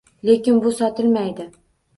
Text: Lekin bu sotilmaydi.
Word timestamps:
Lekin 0.23 0.57
bu 0.63 0.71
sotilmaydi. 0.79 1.51